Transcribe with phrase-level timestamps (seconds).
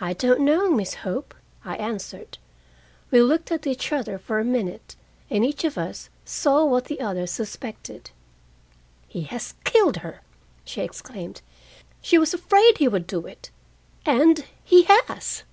[0.00, 1.32] "I don't know, Miss Hope,"
[1.64, 2.38] I answered.
[3.12, 4.96] We looked at each other for a minute,
[5.30, 8.10] and each of us saw what the other suspected.
[9.06, 10.22] "He has killed her!"
[10.64, 11.40] she exclaimed.
[12.02, 13.50] "She was afraid he would do it,
[14.04, 15.44] and he has."